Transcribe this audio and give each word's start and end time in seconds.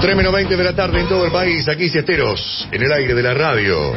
3 0.00 0.16
menos 0.16 0.32
20 0.32 0.56
de 0.56 0.64
la 0.64 0.74
tarde 0.74 1.00
en 1.00 1.08
todo 1.08 1.24
el 1.24 1.32
país. 1.32 1.68
Aquí 1.68 1.88
Ciesteros, 1.88 2.68
en 2.70 2.82
el 2.82 2.92
aire 2.92 3.14
de 3.14 3.22
la 3.22 3.34
radio. 3.34 3.94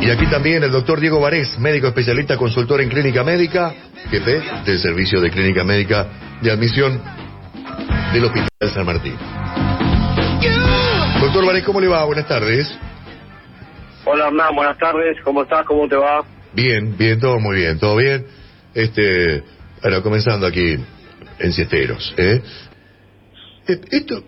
Y 0.00 0.10
aquí 0.10 0.26
también 0.26 0.64
el 0.64 0.72
doctor 0.72 0.98
Diego 0.98 1.20
Varés, 1.20 1.56
médico 1.58 1.86
especialista, 1.86 2.36
consultor 2.36 2.80
en 2.80 2.88
clínica 2.88 3.22
médica, 3.22 3.72
jefe 4.10 4.42
del 4.64 4.78
servicio 4.80 5.20
de 5.20 5.30
clínica 5.30 5.62
médica 5.62 6.06
de 6.42 6.50
admisión 6.50 7.00
del 8.12 8.24
Hospital 8.24 8.70
San 8.74 8.86
Martín. 8.86 9.14
Doctor 11.20 11.46
Varés, 11.46 11.62
¿cómo 11.62 11.80
le 11.80 11.86
va? 11.86 12.04
Buenas 12.04 12.26
tardes. 12.26 12.76
Hola 14.04 14.28
Hernán, 14.28 14.54
buenas 14.56 14.78
tardes, 14.78 15.16
¿cómo 15.22 15.42
estás? 15.42 15.64
¿Cómo 15.64 15.86
te 15.86 15.96
va? 15.96 16.24
Bien, 16.54 16.96
bien, 16.96 17.20
todo 17.20 17.38
muy 17.38 17.56
bien, 17.58 17.78
todo 17.78 17.96
bien. 17.96 18.26
Este, 18.74 19.44
bueno, 19.80 20.02
comenzando 20.02 20.46
aquí 20.46 20.76
en 21.38 21.52
Ciesteros, 21.52 22.14
¿eh? 22.16 22.42
Eh, 23.68 23.78
Esto, 23.90 24.24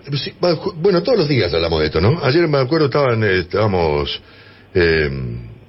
bueno, 0.83 1.03
todos 1.03 1.21
los 1.21 1.29
días 1.29 1.53
hablamos 1.55 1.81
de 1.81 1.87
esto, 1.87 1.99
¿no? 1.99 2.21
Ayer 2.23 2.47
me 2.47 2.59
acuerdo 2.59 2.87
estaban, 2.87 3.25
eh, 3.25 3.39
estábamos 3.39 4.21
eh, 4.75 5.11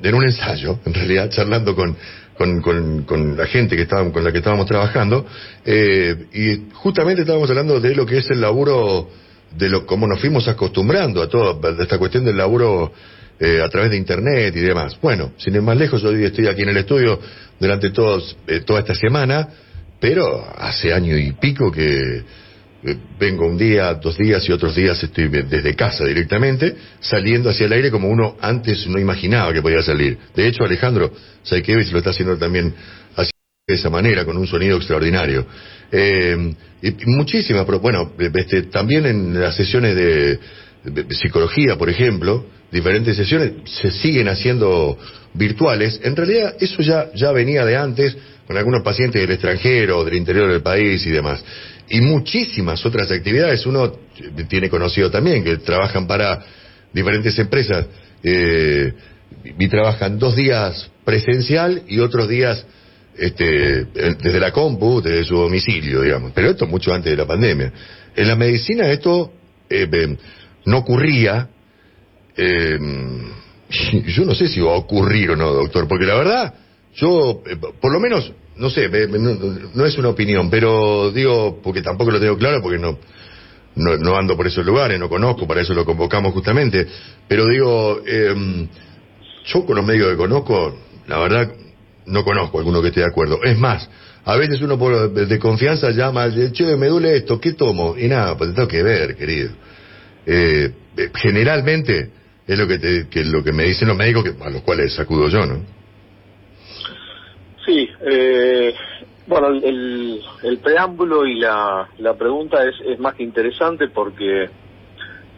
en 0.03 0.13
un 0.13 0.23
ensayo, 0.25 0.79
en 0.85 0.93
realidad, 0.93 1.29
charlando 1.29 1.73
con, 1.73 1.95
con, 2.37 3.03
con, 3.03 3.37
la 3.37 3.45
gente 3.45 3.77
que 3.77 3.83
estábamos, 3.83 4.11
con 4.11 4.25
la 4.25 4.31
que 4.33 4.39
estábamos 4.39 4.65
trabajando, 4.65 5.25
eh, 5.63 6.25
y 6.33 6.73
justamente 6.73 7.21
estábamos 7.21 7.49
hablando 7.49 7.79
de 7.79 7.95
lo 7.95 8.05
que 8.05 8.17
es 8.17 8.29
el 8.29 8.41
laburo, 8.41 9.09
de 9.57 9.69
lo 9.69 9.85
cómo 9.85 10.05
nos 10.05 10.19
fuimos 10.19 10.49
acostumbrando 10.49 11.21
a 11.21 11.29
toda 11.29 11.81
esta 11.81 11.97
cuestión 11.97 12.25
del 12.25 12.37
laburo 12.37 12.91
a 13.41 13.69
través 13.69 13.89
de 13.89 13.97
internet 13.97 14.55
y 14.55 14.59
demás. 14.59 14.97
Bueno, 15.01 15.31
sin 15.37 15.55
ir 15.55 15.63
más 15.63 15.75
lejos, 15.75 16.03
hoy 16.03 16.23
estoy 16.25 16.45
aquí 16.45 16.61
en 16.61 16.69
el 16.69 16.77
estudio 16.77 17.19
durante 17.59 17.89
todos, 17.89 18.37
toda 18.67 18.81
esta 18.81 18.93
semana, 18.93 19.47
pero 19.99 20.45
hace 20.59 20.93
año 20.93 21.17
y 21.17 21.31
pico 21.31 21.71
que 21.71 22.23
vengo 23.19 23.45
un 23.45 23.57
día, 23.57 23.93
dos 23.93 24.17
días 24.17 24.47
y 24.47 24.51
otros 24.51 24.75
días 24.75 25.01
estoy 25.03 25.27
desde 25.27 25.75
casa 25.75 26.05
directamente, 26.05 26.75
saliendo 26.99 27.49
hacia 27.49 27.67
el 27.67 27.73
aire 27.73 27.91
como 27.91 28.09
uno 28.09 28.37
antes 28.41 28.87
no 28.87 28.99
imaginaba 28.99 29.53
que 29.53 29.61
podía 29.61 29.81
salir. 29.81 30.17
De 30.35 30.47
hecho, 30.47 30.63
Alejandro 30.63 31.11
Saikevich 31.43 31.91
lo 31.91 31.99
está 31.99 32.09
haciendo 32.09 32.37
también 32.37 32.73
así, 33.15 33.31
de 33.67 33.75
esa 33.75 33.89
manera, 33.89 34.25
con 34.25 34.37
un 34.37 34.47
sonido 34.47 34.77
extraordinario. 34.77 35.45
Eh, 35.91 36.55
y 36.81 36.95
muchísimas, 37.05 37.65
pero 37.65 37.79
bueno, 37.79 38.13
este, 38.17 38.63
también 38.63 39.05
en 39.05 39.39
las 39.39 39.55
sesiones 39.55 39.95
de, 39.95 40.39
de 40.83 41.13
psicología, 41.13 41.77
por 41.77 41.89
ejemplo, 41.89 42.45
diferentes 42.71 43.15
sesiones 43.15 43.53
se 43.65 43.91
siguen 43.91 44.27
haciendo 44.27 44.97
virtuales. 45.33 45.99
En 46.03 46.15
realidad, 46.15 46.55
eso 46.59 46.81
ya, 46.81 47.11
ya 47.13 47.31
venía 47.31 47.65
de 47.65 47.77
antes, 47.77 48.17
con 48.47 48.57
algunos 48.57 48.81
pacientes 48.81 49.21
del 49.21 49.31
extranjero, 49.31 50.03
del 50.03 50.15
interior 50.15 50.51
del 50.51 50.61
país 50.61 51.05
y 51.05 51.09
demás 51.09 51.43
y 51.91 51.99
muchísimas 51.99 52.83
otras 52.85 53.11
actividades. 53.11 53.65
Uno 53.65 53.91
tiene 54.47 54.69
conocido 54.69 55.11
también 55.11 55.43
que 55.43 55.57
trabajan 55.57 56.07
para 56.07 56.43
diferentes 56.93 57.37
empresas 57.37 57.85
eh, 58.23 58.93
y 59.59 59.67
trabajan 59.67 60.17
dos 60.17 60.35
días 60.35 60.89
presencial 61.03 61.83
y 61.87 61.99
otros 61.99 62.29
días 62.29 62.65
este, 63.17 63.85
desde 63.85 64.39
la 64.39 64.51
compu, 64.51 65.01
desde 65.01 65.25
su 65.25 65.35
domicilio, 65.35 66.01
digamos. 66.01 66.31
Pero 66.33 66.51
esto 66.51 66.65
mucho 66.65 66.93
antes 66.93 67.11
de 67.11 67.17
la 67.17 67.27
pandemia. 67.27 67.73
En 68.15 68.27
la 68.27 68.37
medicina 68.37 68.89
esto 68.89 69.33
eh, 69.69 70.15
no 70.65 70.77
ocurría. 70.77 71.49
Eh, 72.37 72.77
yo 74.07 74.23
no 74.23 74.33
sé 74.33 74.47
si 74.47 74.61
va 74.61 74.71
a 74.71 74.77
ocurrir 74.77 75.31
o 75.31 75.35
no, 75.35 75.51
doctor, 75.51 75.89
porque 75.89 76.05
la 76.05 76.15
verdad, 76.15 76.53
yo, 76.95 77.41
eh, 77.45 77.57
por 77.79 77.91
lo 77.91 77.99
menos, 77.99 78.31
no 78.57 78.69
sé, 78.69 78.89
me, 78.89 79.07
no, 79.07 79.35
no, 79.73 79.85
es 79.85 79.97
una 79.97 80.09
opinión, 80.09 80.49
pero 80.49 81.11
digo, 81.11 81.59
porque 81.63 81.81
tampoco 81.81 82.11
lo 82.11 82.19
tengo 82.19 82.37
claro, 82.37 82.61
porque 82.61 82.77
no, 82.77 82.97
no, 83.75 83.97
no, 83.97 84.17
ando 84.17 84.35
por 84.35 84.47
esos 84.47 84.65
lugares, 84.65 84.99
no 84.99 85.09
conozco, 85.09 85.47
para 85.47 85.61
eso 85.61 85.73
lo 85.73 85.85
convocamos 85.85 86.33
justamente, 86.33 86.85
pero 87.27 87.45
digo, 87.45 88.01
eh, 88.05 88.67
yo 89.45 89.65
con 89.65 89.75
los 89.75 89.85
medios 89.85 90.11
que 90.11 90.17
conozco, 90.17 90.77
la 91.07 91.19
verdad, 91.19 91.51
no 92.05 92.23
conozco 92.23 92.59
alguno 92.59 92.81
que 92.81 92.89
esté 92.89 92.99
de 93.01 93.07
acuerdo. 93.07 93.39
Es 93.43 93.57
más, 93.57 93.89
a 94.25 94.35
veces 94.35 94.61
uno 94.61 94.77
por, 94.77 95.11
de 95.11 95.39
confianza 95.39 95.89
llama, 95.91 96.29
che, 96.51 96.75
me 96.77 96.87
duele 96.87 97.17
esto, 97.17 97.39
¿qué 97.39 97.53
tomo? 97.53 97.97
Y 97.97 98.07
nada, 98.07 98.37
pues 98.37 98.51
te 98.51 98.55
tengo 98.55 98.67
que 98.67 98.83
ver, 98.83 99.15
querido. 99.15 99.51
Eh, 100.25 100.71
generalmente 101.15 102.11
es 102.47 102.59
lo 102.59 102.67
que, 102.67 102.77
te, 102.77 103.07
que 103.07 103.25
lo 103.25 103.43
que 103.43 103.51
me 103.51 103.63
dicen 103.63 103.87
los 103.87 103.97
médicos, 103.97 104.23
que, 104.23 104.43
a 104.43 104.49
los 104.49 104.61
cuales 104.61 104.93
sacudo 104.93 105.27
yo, 105.29 105.45
¿no? 105.45 105.80
Sí, 107.65 107.87
eh, 108.01 108.73
bueno, 109.27 109.47
el, 109.49 110.19
el, 110.43 110.57
preámbulo 110.59 111.25
y 111.25 111.39
la, 111.39 111.87
la 111.99 112.13
pregunta 112.15 112.63
es, 112.65 112.75
es 112.85 112.99
más 112.99 113.13
que 113.15 113.23
interesante 113.23 113.87
porque 113.87 114.49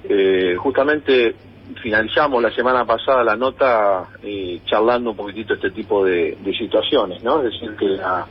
eh, 0.06 0.56
justamente 0.58 1.36
finalizamos 1.82 2.42
la 2.42 2.52
semana 2.52 2.86
pasada 2.86 3.24
la 3.24 3.36
nota 3.36 4.08
eh, 4.22 4.62
charlando 4.66 5.12
un 5.12 5.18
poquitito 5.18 5.54
este 5.54 5.72
tipo 5.72 6.06
de, 6.06 6.38
situaciones, 6.58 7.24
¿no? 7.24 7.44
Es 7.44 7.52
decir, 7.54 7.76
que 7.76 7.88
la, 7.88 8.26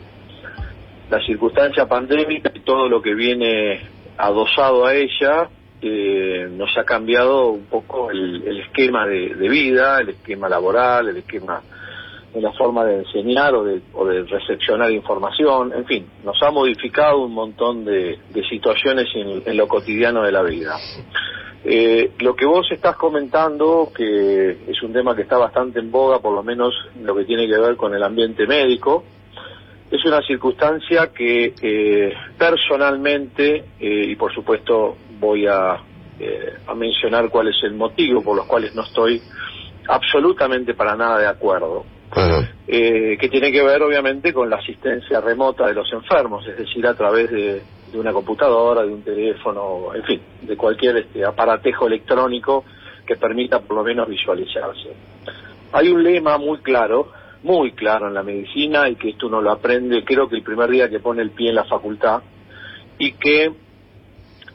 la 1.10 1.26
circunstancia 1.26 1.86
pandémica 1.86 2.50
y 2.54 2.60
todo 2.60 2.88
lo 2.88 3.02
que 3.02 3.14
viene 3.14 3.80
adosado 4.16 4.86
a 4.86 4.94
ella 4.94 5.48
eh, 5.82 6.48
nos 6.50 6.76
ha 6.78 6.84
cambiado 6.84 7.50
un 7.50 7.66
poco 7.66 8.10
el, 8.10 8.42
el 8.46 8.60
esquema 8.60 9.06
de 9.06 9.48
vida, 9.48 9.98
el 10.00 10.10
esquema 10.10 10.48
laboral, 10.48 11.08
el 11.08 11.18
esquema 11.18 11.60
en 12.34 12.42
la 12.42 12.52
forma 12.52 12.84
de 12.84 12.98
enseñar 12.98 13.54
o 13.54 13.64
de, 13.64 13.80
o 13.92 14.06
de 14.06 14.22
recepcionar 14.24 14.90
información, 14.90 15.72
en 15.74 15.84
fin, 15.84 16.06
nos 16.24 16.40
ha 16.42 16.50
modificado 16.50 17.24
un 17.24 17.32
montón 17.32 17.84
de, 17.84 18.18
situaciones 18.48 19.06
en, 19.14 19.42
en, 19.44 19.56
lo 19.56 19.68
cotidiano 19.68 20.22
de 20.22 20.32
la 20.32 20.42
vida. 20.42 20.76
Eh, 21.64 22.12
lo 22.18 22.34
que 22.34 22.44
vos 22.44 22.66
estás 22.70 22.96
comentando, 22.96 23.90
que 23.94 24.50
es 24.66 24.82
un 24.82 24.92
tema 24.92 25.14
que 25.14 25.22
está 25.22 25.38
bastante 25.38 25.78
en 25.78 25.90
boga, 25.90 26.18
por 26.18 26.34
lo 26.34 26.42
menos 26.42 26.72
en 26.96 27.06
lo 27.06 27.14
que 27.14 27.24
tiene 27.24 27.46
que 27.46 27.58
ver 27.58 27.76
con 27.76 27.94
el 27.94 28.02
ambiente 28.02 28.46
médico, 28.46 29.04
es 29.92 30.02
una 30.06 30.22
circunstancia 30.22 31.12
que 31.12 31.52
eh, 31.60 32.14
personalmente, 32.38 33.64
eh, 33.78 34.06
y 34.08 34.16
por 34.16 34.34
supuesto 34.34 34.96
voy 35.20 35.46
a, 35.46 35.76
eh, 36.18 36.54
a 36.66 36.74
mencionar 36.74 37.28
cuál 37.28 37.48
es 37.48 37.56
el 37.62 37.74
motivo 37.74 38.22
por 38.22 38.36
los 38.36 38.46
cuales 38.46 38.74
no 38.74 38.82
estoy 38.82 39.20
absolutamente 39.86 40.72
para 40.72 40.96
nada 40.96 41.18
de 41.18 41.26
acuerdo, 41.26 41.84
eh, 42.66 43.16
que 43.18 43.28
tiene 43.28 43.50
que 43.50 43.62
ver 43.62 43.82
obviamente 43.82 44.32
con 44.32 44.50
la 44.50 44.56
asistencia 44.56 45.20
remota 45.20 45.66
de 45.66 45.74
los 45.74 45.90
enfermos, 45.92 46.46
es 46.46 46.58
decir, 46.58 46.86
a 46.86 46.94
través 46.94 47.30
de, 47.30 47.62
de 47.92 47.98
una 47.98 48.12
computadora, 48.12 48.82
de 48.82 48.92
un 48.92 49.02
teléfono, 49.02 49.94
en 49.94 50.02
fin, 50.04 50.20
de 50.42 50.56
cualquier 50.56 50.96
este, 50.98 51.24
aparatejo 51.24 51.86
electrónico 51.86 52.64
que 53.06 53.16
permita 53.16 53.60
por 53.60 53.76
lo 53.76 53.84
menos 53.84 54.08
visualizarse. 54.08 54.92
Hay 55.72 55.88
un 55.88 56.02
lema 56.02 56.38
muy 56.38 56.58
claro, 56.58 57.12
muy 57.42 57.72
claro 57.72 58.08
en 58.08 58.14
la 58.14 58.22
medicina 58.22 58.88
y 58.88 58.96
que 58.96 59.10
esto 59.10 59.26
uno 59.26 59.40
lo 59.40 59.50
aprende 59.50 60.04
creo 60.04 60.28
que 60.28 60.36
el 60.36 60.42
primer 60.42 60.70
día 60.70 60.88
que 60.88 61.00
pone 61.00 61.22
el 61.22 61.30
pie 61.30 61.48
en 61.48 61.56
la 61.56 61.64
facultad 61.64 62.22
y 62.98 63.12
que 63.12 63.50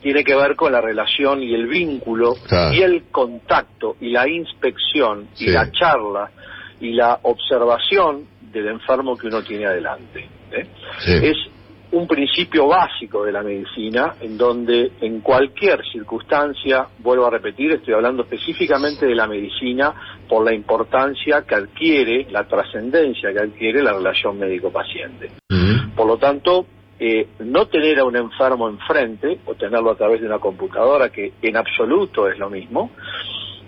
tiene 0.02 0.24
que 0.24 0.36
ver 0.36 0.56
con 0.56 0.72
la 0.72 0.80
relación 0.80 1.44
y 1.44 1.54
el 1.54 1.68
vínculo 1.68 2.36
claro. 2.48 2.74
y 2.74 2.82
el 2.82 3.04
contacto 3.12 3.98
y 4.00 4.12
la 4.12 4.28
inspección 4.30 5.28
y 5.38 5.48
la 5.48 5.72
charla 5.72 6.32
y 6.80 6.94
la 6.94 7.20
observación 7.24 8.26
del 8.52 8.68
enfermo 8.68 9.18
que 9.18 9.28
uno 9.28 9.44
tiene 9.44 9.66
adelante. 9.66 10.28
¿eh? 10.52 10.68
Sí. 11.00 11.12
Es 11.14 11.38
un 11.92 12.08
principio 12.08 12.68
básico 12.68 13.24
de 13.24 13.32
la 13.32 13.42
medicina 13.42 14.16
en 14.20 14.38
donde 14.38 14.92
en 15.02 15.22
cualquier 15.22 15.82
circunstancia, 15.92 16.88
vuelvo 17.00 17.26
a 17.26 17.30
repetir, 17.30 17.72
estoy 17.72 17.94
hablando 17.94 18.24
específicamente 18.24 19.06
de 19.06 19.16
la 19.16 19.28
medicina 19.28 19.94
por 20.28 20.44
la 20.44 20.54
importancia 20.54 21.44
que 21.44 21.56
adquiere, 21.56 22.28
la 22.30 22.46
trascendencia 22.46 23.32
que 23.32 23.40
adquiere 23.40 23.82
la 23.82 23.94
relación 23.94 24.38
médico-paciente. 24.38 25.32
Uh 25.50 25.56
-huh. 25.56 25.96
Por 25.96 26.08
lo 26.08 26.18
tanto, 26.18 26.66
eh, 27.00 27.28
no 27.40 27.68
tener 27.68 28.00
a 28.00 28.06
un 28.06 28.18
enfermo 28.18 28.68
enfrente 28.68 29.40
o 29.46 29.54
tenerlo 29.54 29.92
a 29.92 29.96
través 29.96 30.20
de 30.20 30.28
una 30.28 30.40
computadora, 30.40 31.10
que 31.10 31.34
en 31.42 31.56
absoluto 31.56 32.28
es 32.28 32.38
lo 32.38 32.50
mismo, 32.50 32.92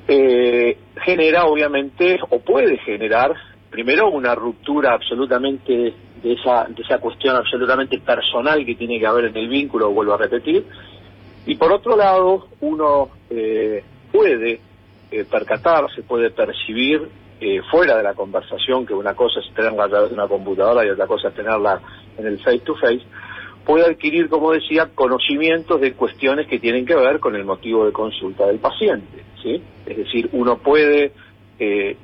eh, 0.10 0.78
genera 1.06 1.46
obviamente 1.46 2.20
o 2.30 2.40
puede 2.40 2.80
generar 2.80 3.36
primero 3.70 4.10
una 4.10 4.34
ruptura 4.34 4.94
absolutamente 4.94 5.94
de 6.24 6.34
esa, 6.34 6.66
de 6.68 6.82
esa 6.82 6.98
cuestión 6.98 7.36
absolutamente 7.36 8.00
personal 8.00 8.66
que 8.66 8.74
tiene 8.74 9.00
que 9.00 9.06
haber 9.06 9.26
en 9.26 9.38
el 9.38 9.48
vínculo, 9.48 9.92
vuelvo 9.92 10.16
a 10.16 10.18
repetir. 10.18 10.66
Y 11.46 11.56
por 11.56 11.72
otro 11.72 11.96
lado, 11.96 12.48
uno 12.62 13.10
eh, 13.30 13.84
puede 14.12 14.60
eh, 15.12 15.26
percatarse, 15.30 16.02
puede 16.02 16.32
percibir 16.32 17.08
eh, 17.40 17.62
fuera 17.72 17.96
de 17.96 18.04
la 18.04 18.16
conversación, 18.16 18.86
que 18.86 18.94
una 18.94 19.14
cosa 19.14 19.40
es 19.40 19.54
tenerla 19.54 19.86
a 19.86 19.90
través 19.90 20.10
de 20.10 20.16
una 20.16 20.28
computadora 20.28 20.86
y 20.86 20.90
otra 20.90 21.08
cosa 21.08 21.30
es 21.30 21.36
tenerla 21.36 21.80
en 22.18 22.26
el 22.26 22.40
face 22.40 22.60
to 22.60 22.76
face, 22.76 23.02
puede 23.70 23.86
adquirir, 23.86 24.30
como 24.30 24.52
decía, 24.52 24.90
conocimientos 24.96 25.80
de 25.80 25.94
cuestiones 25.94 26.48
que 26.48 26.58
tienen 26.58 26.88
que 26.88 26.96
ver 26.96 27.20
con 27.20 27.36
el 27.36 27.46
motivo 27.46 27.86
de 27.86 27.92
consulta 27.92 28.48
del 28.48 28.58
paciente. 28.58 29.24
¿sí? 29.44 29.62
Es 29.86 29.96
decir, 29.96 30.28
uno 30.32 30.58
puede 30.58 31.12
eh, 31.60 31.96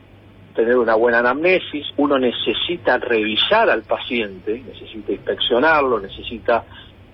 tener 0.54 0.78
una 0.78 0.94
buena 0.94 1.18
anamnesis, 1.18 1.88
uno 1.98 2.20
necesita 2.20 3.00
revisar 3.00 3.68
al 3.68 3.82
paciente, 3.82 4.62
necesita 4.64 5.12
inspeccionarlo, 5.12 6.00
necesita 6.00 6.66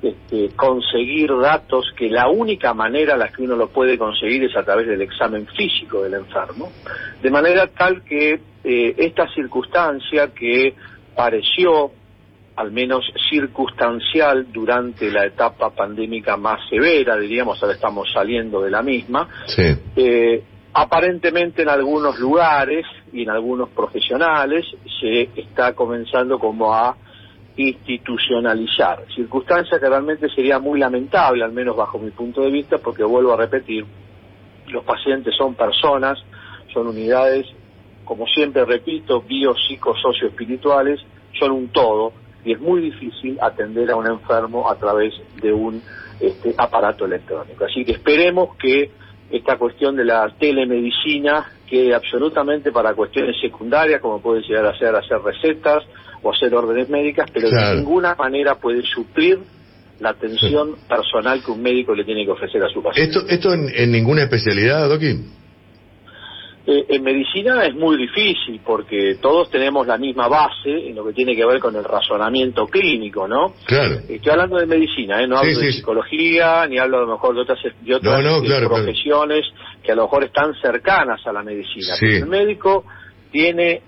este, 0.01 0.49
conseguir 0.53 1.31
datos 1.41 1.85
que 1.95 2.09
la 2.09 2.27
única 2.27 2.73
manera 2.73 3.13
en 3.13 3.19
la 3.19 3.29
que 3.29 3.43
uno 3.43 3.55
lo 3.55 3.69
puede 3.69 3.97
conseguir 3.97 4.43
es 4.43 4.57
a 4.57 4.63
través 4.63 4.85
del 4.85 5.01
examen 5.01 5.47
físico 5.47 6.03
del 6.03 6.15
enfermo, 6.15 6.69
de 7.21 7.31
manera 7.31 7.67
tal 7.67 8.03
que 8.03 8.33
eh, 8.65 8.95
esta 8.97 9.33
circunstancia 9.33 10.27
que 10.33 10.75
pareció 11.15 11.93
al 12.61 12.71
menos 12.71 13.03
circunstancial 13.29 14.51
durante 14.51 15.11
la 15.11 15.25
etapa 15.25 15.71
pandémica 15.71 16.37
más 16.37 16.59
severa, 16.69 17.17
diríamos, 17.17 17.61
ahora 17.61 17.73
estamos 17.75 18.07
saliendo 18.13 18.61
de 18.61 18.69
la 18.69 18.83
misma, 18.83 19.27
Sí. 19.47 19.63
eh, 19.95 20.43
aparentemente 20.73 21.63
en 21.63 21.69
algunos 21.69 22.19
lugares 22.19 22.85
y 23.11 23.23
en 23.23 23.31
algunos 23.31 23.69
profesionales 23.69 24.63
se 24.99 25.23
está 25.35 25.73
comenzando 25.73 26.37
como 26.37 26.71
a 26.73 26.95
institucionalizar, 27.57 29.05
circunstancia 29.13 29.79
que 29.79 29.89
realmente 29.89 30.29
sería 30.29 30.59
muy 30.59 30.79
lamentable, 30.79 31.43
al 31.43 31.51
menos 31.51 31.75
bajo 31.75 31.97
mi 31.97 32.11
punto 32.11 32.41
de 32.41 32.51
vista, 32.51 32.77
porque 32.77 33.03
vuelvo 33.03 33.33
a 33.33 33.37
repetir, 33.37 33.85
los 34.67 34.83
pacientes 34.85 35.35
son 35.35 35.55
personas, 35.55 36.17
son 36.73 36.87
unidades, 36.87 37.45
como 38.05 38.25
siempre 38.27 38.63
repito, 38.65 39.21
bio, 39.21 39.53
psico, 39.55 39.95
socio, 39.95 40.27
espirituales, 40.27 40.99
son 41.39 41.51
un 41.51 41.67
todo, 41.69 42.13
y 42.43 42.53
es 42.53 42.59
muy 42.59 42.81
difícil 42.81 43.37
atender 43.41 43.91
a 43.91 43.95
un 43.95 44.07
enfermo 44.07 44.69
a 44.69 44.75
través 44.75 45.13
de 45.41 45.51
un 45.53 45.81
este, 46.19 46.53
aparato 46.57 47.05
electrónico. 47.05 47.65
Así 47.65 47.83
que 47.85 47.93
esperemos 47.93 48.55
que 48.57 48.91
esta 49.31 49.57
cuestión 49.57 49.95
de 49.95 50.05
la 50.05 50.29
telemedicina 50.39 51.51
quede 51.69 51.93
absolutamente 51.95 52.71
para 52.71 52.93
cuestiones 52.93 53.35
secundarias, 53.41 54.01
como 54.01 54.21
puede 54.21 54.41
llegar 54.41 54.65
a 54.65 54.77
ser 54.77 54.93
hacer 54.95 55.19
recetas 55.19 55.83
o 56.21 56.31
hacer 56.31 56.53
órdenes 56.53 56.89
médicas, 56.89 57.29
pero 57.33 57.49
Claro. 57.49 57.69
de 57.69 57.75
ninguna 57.77 58.15
manera 58.15 58.55
puede 58.55 58.81
suplir 58.83 59.39
la 59.99 60.09
atención 60.09 60.75
personal 60.89 61.41
que 61.43 61.51
un 61.51 61.61
médico 61.61 61.93
le 61.95 62.03
tiene 62.03 62.25
que 62.25 62.31
ofrecer 62.31 62.61
a 62.63 62.69
su 62.69 62.81
paciente. 62.81 63.17
¿Esto, 63.17 63.27
esto 63.29 63.53
en, 63.53 63.69
en 63.73 63.91
ninguna 63.91 64.23
especialidad, 64.23 64.89
Doki? 64.89 65.15
Eh, 66.67 66.85
en 66.89 67.03
medicina 67.03 67.65
es 67.65 67.73
muy 67.73 67.97
difícil 67.97 68.61
porque 68.63 69.15
todos 69.19 69.49
tenemos 69.49 69.87
la 69.87 69.97
misma 69.97 70.27
base 70.27 70.69
en 70.89 70.95
lo 70.95 71.03
que 71.05 71.13
tiene 71.13 71.35
que 71.35 71.43
ver 71.43 71.59
con 71.59 71.75
el 71.75 71.83
razonamiento 71.83 72.67
clínico, 72.67 73.27
¿no? 73.27 73.53
Claro. 73.65 73.95
Estoy 74.07 74.31
hablando 74.31 74.57
de 74.57 74.67
medicina, 74.67 75.23
¿eh? 75.23 75.27
no 75.27 75.37
Sí, 75.37 75.47
hablo 75.49 75.59
de 75.59 75.71
sí. 75.71 75.77
psicología, 75.79 76.67
ni 76.67 76.77
hablo 76.77 76.97
a 76.99 77.01
lo 77.01 77.07
mejor 77.13 77.33
de 77.33 77.41
otras, 77.41 77.59
de 77.81 77.95
otras 77.95 78.21
No, 78.23 78.29
no, 78.29 78.37
eh, 78.37 78.45
claro. 78.45 78.67
profesiones 78.69 79.41
que 79.81 79.91
a 79.91 79.95
lo 79.95 80.03
mejor 80.03 80.23
están 80.25 80.53
cercanas 80.61 81.25
a 81.25 81.33
la 81.33 81.41
medicina. 81.41 81.95
El 81.99 82.27
médico 82.27 82.85
tiene 83.31 83.81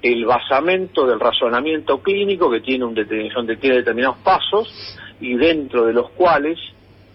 el 0.00 0.24
basamento 0.24 1.06
del 1.06 1.18
razonamiento 1.18 2.00
clínico 2.02 2.48
que 2.50 2.60
tiene, 2.60 2.84
un 2.84 2.94
donde 2.94 3.56
tiene 3.56 3.76
determinados 3.76 4.18
pasos 4.18 4.72
y 5.20 5.34
dentro 5.34 5.86
de 5.86 5.92
los 5.92 6.10
cuales 6.10 6.58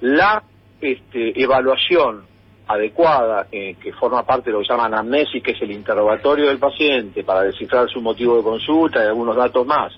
la 0.01 0.43
este, 0.81 1.41
evaluación 1.41 2.23
adecuada, 2.67 3.47
eh, 3.51 3.75
que 3.81 3.93
forma 3.93 4.25
parte 4.25 4.49
de 4.49 4.53
lo 4.53 4.59
que 4.59 4.65
se 4.65 4.73
llama 4.73 4.85
anamnesis, 4.85 5.41
que 5.41 5.51
es 5.51 5.61
el 5.61 5.71
interrogatorio 5.71 6.47
del 6.47 6.59
paciente 6.59 7.23
para 7.23 7.43
descifrar 7.43 7.89
su 7.89 8.01
motivo 8.01 8.37
de 8.37 8.43
consulta 8.43 9.03
y 9.03 9.07
algunos 9.07 9.35
datos 9.35 9.65
más, 9.65 9.93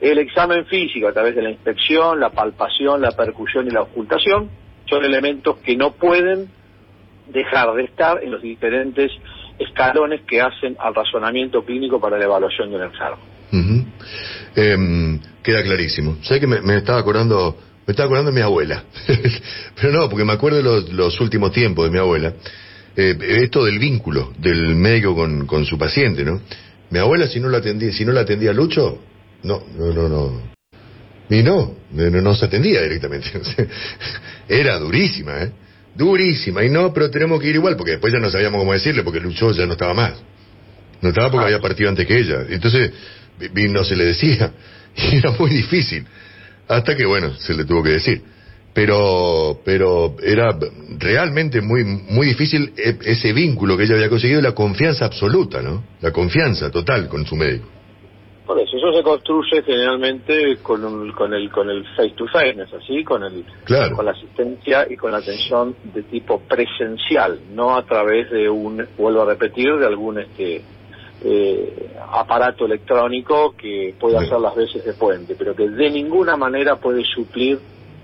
el 0.00 0.18
examen 0.18 0.66
físico 0.66 1.08
a 1.08 1.12
través 1.12 1.34
de 1.34 1.42
la 1.42 1.50
inspección, 1.50 2.20
la 2.20 2.30
palpación, 2.30 3.00
la 3.00 3.12
percusión 3.12 3.66
y 3.66 3.70
la 3.70 3.82
ocultación, 3.82 4.50
son 4.86 5.04
elementos 5.04 5.56
que 5.58 5.76
no 5.76 5.92
pueden 5.92 6.48
dejar 7.28 7.72
de 7.74 7.84
estar 7.84 8.22
en 8.22 8.30
los 8.30 8.42
diferentes 8.42 9.10
escalones 9.58 10.22
que 10.22 10.40
hacen 10.40 10.76
al 10.78 10.94
razonamiento 10.94 11.64
clínico 11.64 12.00
para 12.00 12.18
la 12.18 12.24
evaluación 12.24 12.70
de 12.70 12.76
un 12.76 12.82
enfermo. 12.82 13.18
Em, 14.56 15.20
queda 15.42 15.62
clarísimo. 15.62 16.16
¿Sabes 16.22 16.40
que 16.40 16.46
me, 16.46 16.60
me 16.60 16.76
estaba 16.76 16.98
acordando, 16.98 17.56
me 17.86 17.92
estaba 17.92 18.06
acordando 18.06 18.30
de 18.30 18.34
mi 18.36 18.42
abuela? 18.42 18.84
Pero 19.76 19.92
no, 19.92 20.08
porque 20.08 20.24
me 20.24 20.32
acuerdo 20.32 20.58
de 20.58 20.62
los, 20.62 20.92
los 20.92 21.20
últimos 21.20 21.52
tiempos 21.52 21.84
de 21.84 21.90
mi 21.90 21.98
abuela. 21.98 22.34
Eh, 22.96 23.16
esto 23.42 23.64
del 23.64 23.78
vínculo 23.78 24.32
del 24.38 24.76
médico 24.76 25.14
con, 25.14 25.46
con 25.46 25.66
su 25.66 25.76
paciente, 25.76 26.24
¿no? 26.24 26.40
Mi 26.90 26.98
abuela 26.98 27.26
si 27.26 27.40
no 27.40 27.48
la 27.48 27.58
atendía, 27.58 27.92
si 27.92 28.04
no 28.04 28.12
la 28.12 28.20
atendía 28.20 28.52
Lucho, 28.52 29.00
no, 29.42 29.64
no, 29.76 29.92
no, 29.92 30.08
no. 30.08 30.54
Y 31.28 31.42
no, 31.42 31.74
no, 31.90 32.10
no 32.10 32.34
se 32.34 32.44
atendía 32.44 32.82
directamente. 32.82 33.30
Era 34.48 34.78
durísima, 34.78 35.42
¿eh? 35.42 35.52
Durísima. 35.94 36.64
Y 36.64 36.70
no, 36.70 36.92
pero 36.92 37.10
tenemos 37.10 37.40
que 37.40 37.48
ir 37.48 37.56
igual, 37.56 37.76
porque 37.76 37.92
después 37.92 38.12
ya 38.12 38.18
no 38.18 38.30
sabíamos 38.30 38.58
cómo 38.58 38.72
decirle, 38.72 39.02
porque 39.02 39.20
Lucho 39.20 39.52
ya 39.52 39.66
no 39.66 39.72
estaba 39.72 39.94
más. 39.94 40.14
No 41.00 41.08
estaba 41.10 41.30
porque 41.30 41.46
había 41.46 41.60
partido 41.60 41.88
antes 41.88 42.06
que 42.06 42.18
ella. 42.18 42.44
Entonces, 42.48 42.92
no 43.54 43.84
se 43.84 43.96
le 43.96 44.04
decía. 44.04 44.52
Y 44.96 45.16
era 45.16 45.32
muy 45.32 45.50
difícil. 45.50 46.06
Hasta 46.68 46.96
que, 46.96 47.04
bueno, 47.06 47.34
se 47.34 47.54
le 47.54 47.64
tuvo 47.64 47.82
que 47.82 47.90
decir. 47.90 48.22
Pero, 48.72 49.60
pero 49.64 50.16
era 50.20 50.56
realmente 50.98 51.60
muy, 51.60 51.84
muy 51.84 52.26
difícil 52.26 52.72
e- 52.76 52.98
ese 53.04 53.32
vínculo 53.32 53.76
que 53.76 53.84
ella 53.84 53.94
había 53.94 54.08
conseguido, 54.08 54.40
la 54.40 54.52
confianza 54.52 55.04
absoluta, 55.04 55.62
¿no? 55.62 55.84
La 56.00 56.10
confianza 56.10 56.70
total 56.72 57.08
con 57.08 57.24
su 57.24 57.36
médico. 57.36 57.68
Por 58.44 58.58
eso, 58.58 58.76
eso 58.76 58.92
se 58.92 59.02
construye 59.04 59.62
generalmente 59.62 60.56
con, 60.60 60.84
un- 60.84 61.12
con 61.12 61.32
el 61.32 61.50
con 61.50 61.70
el 61.70 61.84
face 61.96 62.14
to 62.16 62.26
face, 62.26 62.54
¿no 62.54 62.64
es 62.64 62.74
así? 62.74 63.04
Con 63.04 63.22
el 63.22 63.44
Claro. 63.64 63.94
con 63.96 64.04
la 64.06 64.10
asistencia 64.10 64.86
y 64.90 64.96
con 64.96 65.12
la 65.12 65.18
atención 65.18 65.76
de 65.94 66.02
tipo 66.02 66.40
presencial, 66.40 67.38
no 67.54 67.76
a 67.76 67.84
través 67.86 68.28
de 68.30 68.50
un, 68.50 68.84
vuelvo 68.98 69.22
a 69.22 69.26
repetir, 69.26 69.72
de 69.78 69.86
algún 69.86 70.18
este 70.18 70.62
eh, 71.24 71.90
aparato 72.12 72.66
electrónico 72.66 73.54
que 73.56 73.94
pueda 73.98 74.20
Sí. 74.20 74.26
hacer 74.26 74.40
las 74.40 74.54
veces 74.54 74.84
de 74.84 74.92
puente, 74.92 75.34
pero 75.38 75.54
que 75.56 75.68
de 75.68 75.90
ninguna 75.90 76.36
manera 76.36 76.76
puede 76.76 77.02
suplir, 77.04 77.58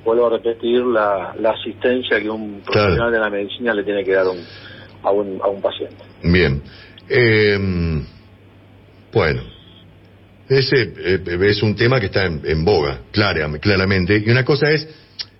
vuelvo 0.05 0.27
a 0.27 0.31
repetir, 0.31 0.81
la, 0.85 1.35
la 1.39 1.51
asistencia 1.51 2.19
que 2.21 2.31
un 2.31 2.61
profesional 2.63 2.97
Claro. 2.97 3.11
de 3.13 3.19
la 3.19 3.31
medicina 3.31 3.75
le 3.75 3.85
tiene 3.85 4.03
que 4.05 4.13
dar 4.13 4.27
un- 4.29 4.43
a, 5.03 5.11
un, 5.11 5.41
a 5.43 5.49
un 5.49 5.61
paciente. 5.61 5.97
Bien. 6.23 6.63
Eh, 7.09 7.59
bueno. 9.13 9.43
Ese 10.49 10.93
eh, 10.99 11.21
es 11.43 11.63
un 11.63 11.77
tema 11.77 12.01
que 12.01 12.07
está 12.07 12.25
en, 12.27 12.41
en 12.45 12.65
boga, 12.65 13.03
clara, 13.13 13.49
claramente. 13.61 14.21
Y 14.27 14.31
una 14.31 14.45
cosa 14.45 14.71
es 14.71 14.89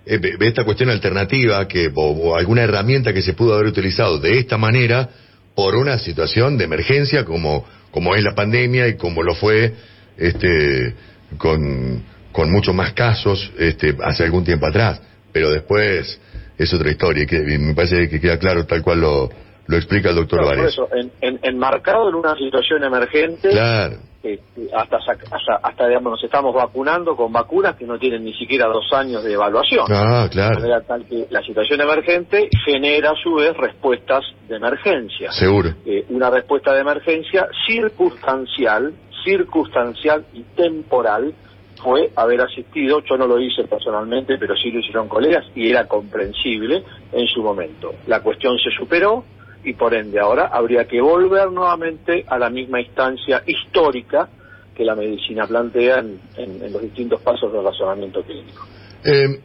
eh, 0.05 0.19
esta 0.39 0.63
cuestión 0.63 0.89
alternativa 0.89 1.67
que, 1.67 1.91
o, 1.93 2.01
o 2.11 2.35
alguna 2.35 2.63
herramienta 2.63 3.13
que 3.13 3.21
se 3.21 3.33
pudo 3.33 3.53
haber 3.55 3.67
utilizado 3.67 4.19
de 4.19 4.39
esta 4.39 4.57
manera 4.57 5.09
por 5.55 5.75
una 5.75 5.99
situación 5.99 6.57
de 6.57 6.65
emergencia 6.65 7.25
como, 7.25 7.65
como 7.91 8.15
es 8.15 8.23
la 8.23 8.35
pandemia 8.35 8.87
y 8.87 8.95
como 8.95 9.23
lo 9.23 9.35
fue 9.35 9.73
este, 10.17 10.95
con, 11.37 12.03
con 12.31 12.51
muchos 12.51 12.73
más 12.73 12.93
casos 12.93 13.51
este, 13.57 13.95
hace 14.03 14.23
algún 14.23 14.43
tiempo 14.43 14.67
atrás. 14.67 15.01
Pero 15.31 15.51
después 15.51 16.19
es 16.57 16.73
otra 16.73 16.91
historia 16.91 17.23
y 17.23 17.27
que, 17.27 17.37
y 17.37 17.57
me 17.57 17.73
parece 17.73 18.09
que 18.09 18.19
queda 18.19 18.37
claro 18.37 18.65
tal 18.65 18.81
cual 18.81 19.01
lo, 19.01 19.29
lo 19.71 19.77
explica 19.77 20.09
el 20.09 20.15
doctor 20.17 20.41
Claro, 20.41 20.67
en- 20.93 21.11
en- 21.21 21.39
enmarcado 21.43 22.09
en 22.09 22.15
una 22.15 22.35
situación 22.35 22.83
emergente, 22.83 23.49
Claro. 23.51 23.95
este, 24.21 24.67
hasta, 24.75 24.97
hasta, 24.97 25.55
hasta, 25.63 25.87
digamos, 25.87 26.11
nos 26.11 26.23
estamos 26.25 26.53
vacunando 26.53 27.15
con 27.15 27.31
vacunas 27.31 27.77
que 27.77 27.85
no 27.85 27.97
tienen 27.97 28.25
ni 28.25 28.33
siquiera 28.33 28.67
dos 28.67 28.91
años 28.91 29.23
de 29.23 29.31
evaluación. 29.31 29.85
Ah, 29.89 30.23
De 30.23 30.29
claro. 30.29 30.59
manera 30.59 30.81
tal 30.81 31.05
que 31.05 31.25
la 31.29 31.41
situación 31.41 31.79
emergente 31.79 32.49
genera 32.65 33.11
a 33.11 33.15
su 33.23 33.33
vez 33.35 33.55
respuestas 33.55 34.23
de 34.49 34.57
emergencia. 34.57 35.31
Seguro. 35.31 35.69
Eh, 35.85 36.03
una 36.09 36.29
respuesta 36.29 36.73
de 36.73 36.81
emergencia 36.81 37.47
circunstancial, 37.65 38.93
circunstancial 39.23 40.25
y 40.33 40.41
temporal 40.55 41.33
fue 41.81 42.11
haber 42.15 42.41
asistido, 42.41 43.01
yo 43.09 43.17
no 43.17 43.25
lo 43.25 43.39
hice 43.39 43.63
personalmente, 43.63 44.37
pero 44.37 44.55
sí 44.55 44.69
lo 44.69 44.79
hicieron 44.81 45.07
colegas 45.07 45.45
y 45.55 45.69
era 45.69 45.87
comprensible 45.87 46.83
en 47.11 47.25
su 47.27 47.41
momento. 47.41 47.93
La 48.07 48.19
cuestión 48.21 48.57
se 48.59 48.69
superó 48.77 49.23
y 49.63 49.73
por 49.73 49.93
ende 49.93 50.19
ahora 50.19 50.49
habría 50.51 50.85
que 50.85 50.99
volver 51.01 51.51
nuevamente 51.51 52.25
a 52.27 52.37
la 52.39 52.49
misma 52.49 52.81
instancia 52.81 53.43
histórica 53.45 54.29
que 54.75 54.83
la 54.83 54.95
medicina 54.95 55.45
plantea 55.47 55.99
en, 55.99 56.19
en- 56.37 56.73
los 56.73 56.81
distintos 56.81 57.21
pasos 57.21 57.51
del 57.53 57.63
razonamiento 57.63 58.23
clínico. 58.23 58.65
Eh, 59.03 59.39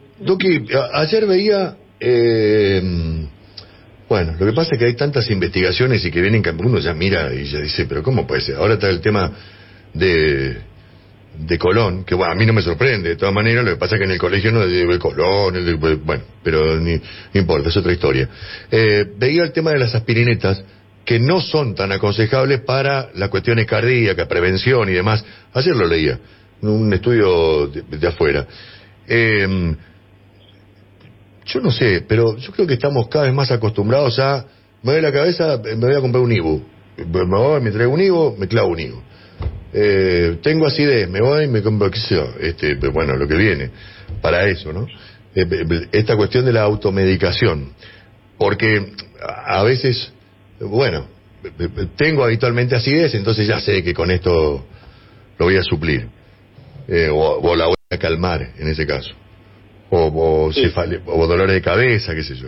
ayer 0.93 1.25
veía. 1.27 1.75
eh, 1.99 2.81
bueno, 4.09 4.35
lo 4.39 4.45
que 4.45 4.53
pasa 4.53 4.73
es 4.73 4.79
que 4.79 4.85
hay 4.85 4.95
tantas 4.95 5.29
investigaciones 5.29 6.03
y 6.05 6.11
que 6.11 6.21
vienen. 6.21 6.41
cam- 6.43 6.59
Uno 6.65 6.79
ya 6.79 6.93
mira 6.93 7.33
y 7.33 7.43
ya 7.45 7.59
dice, 7.59 7.85
pero 7.85 8.01
¿cómo 8.01 8.25
puede 8.25 8.41
ser? 8.41 8.55
Ahora 8.55 8.75
está 8.75 8.89
el 8.89 9.01
tema 9.01 9.31
de. 9.93 10.57
De 11.39 11.57
Colón, 11.57 12.03
que 12.03 12.15
bueno, 12.15 12.33
a 12.33 12.35
mí 12.35 12.45
no 12.45 12.53
me 12.53 12.61
sorprende, 12.61 13.09
de 13.09 13.15
todas 13.15 13.33
maneras, 13.33 13.63
lo 13.63 13.71
que 13.71 13.77
pasa 13.77 13.95
es 13.95 13.99
que 13.99 14.05
en 14.05 14.11
el 14.11 14.19
colegio 14.19 14.51
no 14.51 14.65
de 14.65 14.99
Colón, 14.99 15.55
bueno, 16.03 16.23
pero 16.43 16.79
ni, 16.79 16.99
importa, 17.33 17.69
es 17.69 17.77
otra 17.77 17.91
historia. 17.91 18.27
Eh, 18.71 19.05
veía 19.17 19.43
el 19.43 19.51
tema 19.51 19.71
de 19.71 19.79
las 19.79 19.93
aspirinetas, 19.95 20.63
que 21.05 21.19
no 21.19 21.39
son 21.39 21.73
tan 21.73 21.91
aconsejables 21.91 22.61
para 22.61 23.09
las 23.15 23.29
cuestiones 23.29 23.65
cardíacas, 23.65 24.27
prevención 24.27 24.89
y 24.89 24.93
demás. 24.93 25.23
Ayer 25.53 25.75
lo 25.75 25.87
leía, 25.87 26.19
un 26.61 26.91
estudio 26.93 27.67
de, 27.67 27.83
de 27.83 28.07
afuera. 28.07 28.45
Eh, 29.07 29.75
yo 31.47 31.61
no 31.61 31.71
sé, 31.71 32.03
pero 32.07 32.35
yo 32.37 32.51
creo 32.51 32.67
que 32.67 32.73
estamos 32.73 33.07
cada 33.07 33.25
vez 33.25 33.33
más 33.33 33.51
acostumbrados 33.51 34.19
a, 34.19 34.45
me 34.83 34.93
doy 34.93 35.01
la 35.01 35.11
cabeza, 35.11 35.61
me 35.63 35.75
voy 35.75 35.95
a 35.95 36.01
comprar 36.01 36.23
un 36.23 36.31
Ibu. 36.31 36.61
Me 36.97 37.25
voy, 37.25 37.61
me 37.61 37.71
traigo 37.71 37.93
un 37.93 38.01
Ibu, 38.01 38.35
me 38.37 38.47
clavo 38.47 38.69
un 38.69 38.79
Ibu. 38.79 39.01
Eh, 39.73 40.37
tengo 40.41 40.65
acidez, 40.67 41.09
me 41.09 41.21
voy 41.21 41.43
y 41.45 41.47
me 41.47 41.61
compro, 41.61 41.91
qué 41.91 41.99
sé 41.99 42.15
yo, 42.15 42.33
este, 42.39 42.75
pues, 42.77 42.91
bueno, 42.93 43.15
lo 43.15 43.27
que 43.27 43.35
viene, 43.35 43.69
para 44.21 44.45
eso, 44.47 44.71
¿no? 44.71 44.87
Eh, 45.35 45.45
eh, 45.49 45.87
esta 45.91 46.15
cuestión 46.15 46.45
de 46.45 46.53
la 46.53 46.61
automedicación, 46.63 47.73
porque 48.37 48.93
a 49.45 49.63
veces, 49.63 50.11
bueno, 50.59 51.07
eh, 51.43 51.49
eh, 51.59 51.87
tengo 51.97 52.23
habitualmente 52.23 52.75
acidez, 52.75 53.13
entonces 53.13 53.45
ya 53.47 53.59
sé 53.59 53.83
que 53.83 53.93
con 53.93 54.09
esto 54.11 54.65
lo 55.37 55.45
voy 55.45 55.57
a 55.57 55.63
suplir, 55.63 56.07
Eh, 56.89 57.09
o, 57.11 57.17
o 57.41 57.55
la 57.57 57.65
voy 57.65 57.75
a 57.91 57.97
calmar 57.97 58.53
en 58.57 58.69
ese 58.69 58.87
caso, 58.87 59.11
o, 59.89 60.45
o, 60.47 60.53
Sí. 60.53 60.61
cefale- 60.63 61.01
o 61.05 61.27
dolores 61.27 61.53
de 61.53 61.61
cabeza, 61.61 62.15
qué 62.15 62.23
sé 62.23 62.35
yo. 62.35 62.47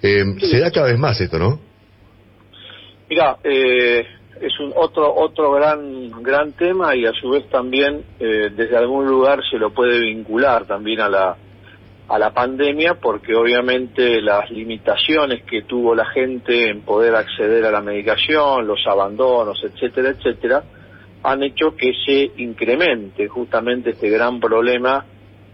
Eh, 0.00 0.24
Se 0.40 0.60
da 0.60 0.70
cada 0.70 0.86
vez 0.86 0.98
más 0.98 1.20
esto, 1.20 1.36
¿no? 1.38 1.60
Mira, 3.10 3.36
eh, 3.44 4.04
es 4.40 4.58
un 4.60 4.72
otro 4.74 5.14
otro 5.14 5.52
gran 5.52 6.22
gran 6.22 6.52
tema 6.52 6.96
y 6.96 7.06
a 7.06 7.12
su 7.12 7.30
vez 7.30 7.48
también 7.48 8.04
eh, 8.18 8.50
desde 8.54 8.76
algún 8.76 9.06
lugar 9.06 9.40
se 9.48 9.58
lo 9.58 9.70
puede 9.70 10.00
vincular 10.00 10.64
también 10.66 11.00
a 11.00 11.08
la 11.08 11.36
a 12.08 12.18
la 12.18 12.30
pandemia 12.32 12.94
porque 12.94 13.34
obviamente 13.34 14.20
las 14.20 14.50
limitaciones 14.50 15.44
que 15.44 15.62
tuvo 15.62 15.94
la 15.94 16.04
gente 16.06 16.68
en 16.68 16.82
poder 16.82 17.14
acceder 17.14 17.64
a 17.64 17.70
la 17.70 17.80
medicación, 17.80 18.66
los 18.66 18.86
abandonos, 18.86 19.58
etcétera, 19.64 20.10
etcétera, 20.10 20.62
han 21.22 21.42
hecho 21.42 21.74
que 21.76 21.92
se 22.04 22.42
incremente 22.42 23.28
justamente 23.28 23.90
este 23.90 24.10
gran 24.10 24.40
problema 24.40 25.06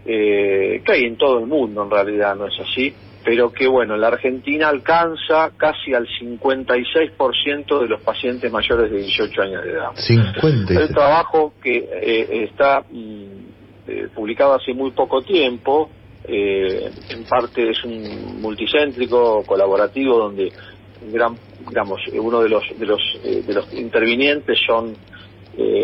eh, 0.05 0.81
que 0.83 0.91
hay 0.91 1.03
en 1.03 1.17
todo 1.17 1.39
el 1.39 1.45
mundo 1.45 1.83
en 1.83 1.91
realidad, 1.91 2.35
no 2.35 2.47
es 2.47 2.59
así, 2.59 2.93
pero 3.23 3.51
que 3.51 3.67
bueno, 3.67 3.95
en 3.95 4.01
la 4.01 4.07
Argentina 4.07 4.69
alcanza 4.69 5.51
casi 5.57 5.93
al 5.93 6.07
56% 6.07 7.81
de 7.81 7.87
los 7.87 8.01
pacientes 8.01 8.51
mayores 8.51 8.91
de 8.91 8.97
18 8.97 9.41
años 9.41 9.63
de 9.63 9.71
edad. 9.71 9.91
50. 9.95 10.73
El 10.73 10.89
trabajo 10.89 11.53
que 11.61 11.77
eh, 11.77 12.43
está 12.49 12.81
mm, 12.89 13.23
eh, 13.87 14.07
publicado 14.13 14.53
hace 14.53 14.73
muy 14.73 14.91
poco 14.91 15.21
tiempo, 15.21 15.89
eh, 16.31 16.91
en 17.09 17.23
parte 17.23 17.71
es 17.71 17.83
un 17.83 18.41
multicéntrico 18.41 19.43
colaborativo 19.43 20.17
donde 20.17 20.51
un 21.01 21.11
gran, 21.11 21.35
digamos, 21.67 22.01
uno 22.13 22.41
de 22.41 22.49
los 22.49 22.63
de 22.77 22.85
los 22.85 23.01
eh, 23.23 23.41
de 23.41 23.53
los 23.53 23.73
intervinientes 23.73 24.59
son 24.67 24.95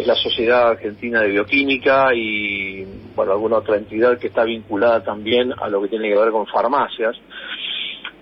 la 0.05 0.15
Sociedad 0.15 0.69
Argentina 0.69 1.21
de 1.21 1.29
Bioquímica 1.29 2.13
y 2.13 2.85
bueno 3.15 3.33
alguna 3.33 3.57
otra 3.57 3.77
entidad 3.77 4.17
que 4.17 4.27
está 4.27 4.43
vinculada 4.43 5.03
también 5.03 5.51
a 5.51 5.67
lo 5.67 5.81
que 5.81 5.89
tiene 5.89 6.09
que 6.09 6.19
ver 6.19 6.31
con 6.31 6.45
farmacias 6.47 7.15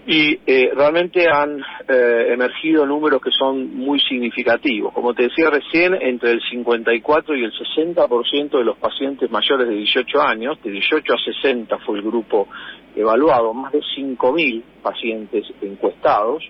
y 0.05 0.38
eh, 0.45 0.72
realmente 0.75 1.29
han 1.29 1.60
eh, 1.88 2.33
emergido 2.33 2.86
números 2.86 3.22
que 3.22 3.31
son 3.31 3.74
muy 3.75 4.00
significativos. 4.01 4.93
Como 4.93 5.13
te 5.13 5.24
decía 5.24 5.50
recién, 5.50 5.93
entre 5.93 6.31
el 6.31 6.41
54 6.41 7.36
y 7.38 7.45
el 7.45 7.53
60% 7.53 8.57
de 8.57 8.63
los 8.65 8.77
pacientes 8.77 9.31
mayores 9.31 9.67
de 9.67 9.75
18 9.75 10.22
años, 10.22 10.62
de 10.62 10.72
18 10.72 11.13
a 11.13 11.17
60 11.17 11.77
fue 11.79 12.00
el 12.00 12.03
grupo 12.03 12.50
evaluado, 12.95 13.53
más 13.53 13.72
de 13.72 13.79
5.000 13.79 14.62
pacientes 14.81 15.45
encuestados. 15.62 16.43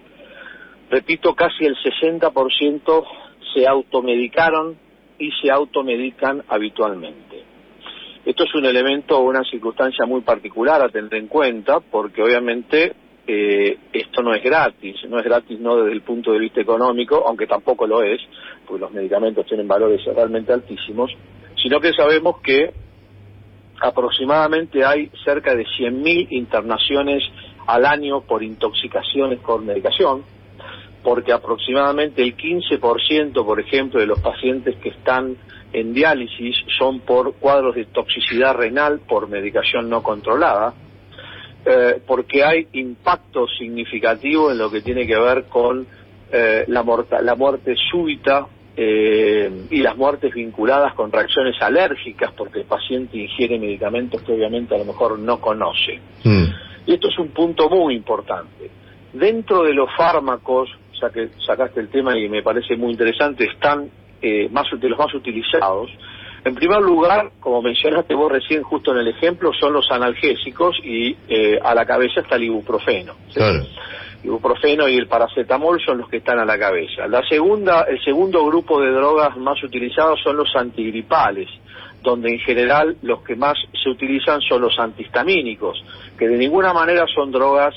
Repito, 0.90 1.36
casi 1.36 1.66
el 1.66 1.76
60% 1.76 3.06
se 3.54 3.68
automedicaron 3.68 4.78
y 5.20 5.32
se 5.42 5.52
automedican 5.52 6.44
habitualmente. 6.48 7.44
Esto 8.26 8.46
es 8.46 8.56
un 8.56 8.66
elemento 8.66 9.18
o 9.18 9.24
una 9.24 9.44
circunstancia 9.44 10.06
muy 10.06 10.22
particular 10.22 10.82
a 10.82 10.90
tener 10.90 11.14
en 11.16 11.28
cuenta 11.28 11.80
porque 11.80 12.24
obviamente 12.24 12.94
eh, 13.28 13.78
esto 13.92 14.22
no 14.22 14.34
es 14.34 14.44
gratis, 14.44 14.96
no 15.10 15.18
es 15.18 15.24
gratis 15.24 15.60
no 15.60 15.78
desde 15.78 15.92
el 15.92 16.02
punto 16.02 16.32
de 16.32 16.40
vista 16.40 16.62
económico, 16.62 17.24
aunque 17.28 17.48
tampoco 17.48 17.86
lo 17.86 18.02
es, 18.02 18.22
porque 18.66 18.82
los 18.82 18.92
medicamentos 18.92 19.46
tienen 19.46 19.68
valores 19.68 20.02
realmente 20.06 20.54
altísimos, 20.54 21.12
sino 21.62 21.80
que 21.80 21.94
sabemos 21.94 22.40
que 22.42 22.74
aproximadamente 23.82 24.86
hay 24.86 25.10
cerca 25.24 25.56
de 25.56 25.66
100.000 25.66 26.28
internaciones 26.32 27.24
al 27.68 27.86
año 27.86 28.22
por 28.22 28.44
intoxicaciones 28.44 29.40
con 29.40 29.66
medicación, 29.66 30.24
porque 31.04 31.34
aproximadamente 31.34 32.24
el 32.24 32.36
15%, 32.38 33.46
por 33.46 33.60
ejemplo, 33.60 34.00
de 34.00 34.06
los 34.08 34.20
pacientes 34.20 34.76
que 34.78 34.90
están 34.90 35.36
en 35.74 35.94
diálisis 35.94 36.56
son 36.78 37.02
por 37.02 37.34
cuadros 37.36 37.76
de 37.76 37.86
toxicidad 37.86 38.56
renal 38.56 39.00
por 39.08 39.28
medicación 39.28 39.90
no 39.90 40.02
controlada, 40.02 40.74
eh, 41.66 42.02
porque 42.06 42.44
hay 42.44 42.68
impacto 42.74 43.48
significativo 43.48 44.52
en 44.52 44.58
lo 44.58 44.70
que 44.72 44.82
tiene 44.82 45.06
que 45.08 45.18
ver 45.18 45.46
con 45.46 45.86
eh, 46.32 46.66
la, 46.68 46.84
morta- 46.84 47.22
la 47.22 47.36
muerte 47.36 47.76
súbita 47.92 48.48
eh, 48.76 49.68
y 49.70 49.78
las 49.82 49.96
muertes 49.96 50.34
vinculadas 50.34 50.94
con 50.96 51.12
reacciones 51.12 51.56
alérgicas, 51.62 52.32
porque 52.34 52.60
el 52.62 52.66
paciente 52.66 53.18
ingiere 53.18 53.60
medicamentos 53.60 54.22
que 54.24 54.34
obviamente 54.34 54.74
a 54.74 54.80
lo 54.80 54.86
mejor 54.86 55.20
no 55.20 55.40
conoce. 55.40 56.00
Mm. 56.24 56.46
Y 56.88 56.94
esto 56.94 57.08
es 57.10 57.18
un 57.20 57.30
punto 57.30 57.70
muy 57.70 57.96
importante. 57.96 58.70
Dentro 59.14 59.64
de 59.64 59.74
los 59.74 59.90
fármacos, 59.96 60.70
que 61.10 61.30
sacaste 61.46 61.80
el 61.80 61.90
tema 61.90 62.18
y 62.18 62.30
me 62.30 62.44
parece 62.44 62.76
muy 62.76 62.92
interesante, 62.92 63.46
están 63.46 63.90
eh, 64.22 64.48
más 64.52 64.66
de 64.72 64.90
los 64.90 64.98
más 64.98 65.14
utilizados. 65.14 65.90
En 66.46 66.56
primer 66.56 66.82
lugar, 66.82 67.32
como 67.40 67.62
mencionaste 67.62 68.14
vos 68.16 68.32
recién 68.32 68.64
justo 68.64 68.92
en 68.92 69.00
el 69.00 69.08
ejemplo, 69.08 69.52
son 69.58 69.74
los 69.74 69.90
analgésicos 69.92 70.78
y 70.84 71.16
eh, 71.30 71.60
a 71.64 71.74
la 71.74 71.86
cabeza 71.86 72.22
está 72.22 72.36
el 72.36 72.44
ibuprofeno. 72.44 73.14
¿sí? 73.30 73.36
Claro. 73.36 73.64
ibuprofeno 74.24 74.90
y 74.90 74.98
el 74.98 75.08
paracetamol 75.08 75.82
son 75.86 76.00
los 76.00 76.10
que 76.10 76.18
están 76.18 76.40
a 76.40 76.46
la 76.46 76.58
cabeza. 76.60 77.08
La 77.08 77.22
segunda, 77.28 77.84
el 77.84 78.02
segundo 78.04 78.46
grupo 78.46 78.82
de 78.82 78.92
drogas 78.92 79.38
más 79.38 79.62
utilizados 79.64 80.20
son 80.22 80.36
los 80.36 80.54
antigripales, 80.56 81.50
donde 82.02 82.32
en 82.32 82.40
general 82.40 82.98
los 83.02 83.24
que 83.24 83.36
más 83.36 83.56
se 83.82 83.90
utilizan 83.90 84.42
son 84.42 84.62
los 84.62 84.78
antihistamínicos, 84.78 85.82
que 86.18 86.28
de 86.28 86.38
ninguna 86.38 86.74
manera 86.74 87.06
son 87.14 87.32
drogas 87.32 87.74